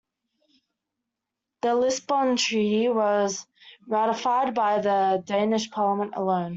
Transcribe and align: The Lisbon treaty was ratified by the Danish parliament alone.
The 1.61 1.75
Lisbon 1.75 2.35
treaty 2.35 2.87
was 2.89 3.45
ratified 3.87 4.55
by 4.55 4.79
the 4.79 5.21
Danish 5.23 5.69
parliament 5.69 6.13
alone. 6.15 6.49